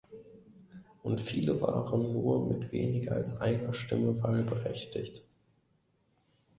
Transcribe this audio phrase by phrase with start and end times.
[1.03, 5.21] Und viele waren nur mit weniger als "einer" Stimme wahlberechtigt.